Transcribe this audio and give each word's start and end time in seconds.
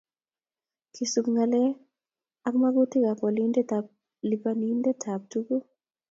Kisub 0.93 1.25
ngalalet 1.33 1.79
ak 2.47 2.53
mgatutikab 2.57 3.19
olindet 3.27 3.69
eng 3.77 3.89
lipanetab 4.29 5.21
tuguk 5.31 5.63